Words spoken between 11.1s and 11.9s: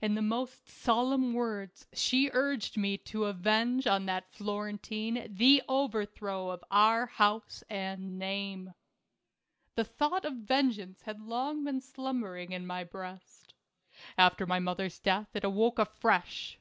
long been